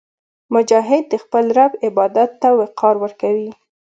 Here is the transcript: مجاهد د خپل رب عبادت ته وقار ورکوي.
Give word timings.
مجاهد 0.53 1.03
د 1.09 1.13
خپل 1.23 1.45
رب 1.57 1.71
عبادت 1.87 2.29
ته 2.41 2.49
وقار 2.59 2.95
ورکوي. 3.03 3.49